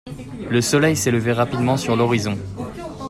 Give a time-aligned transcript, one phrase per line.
[0.49, 2.35] Le soleil s'élevait rapidement sur l'horizon.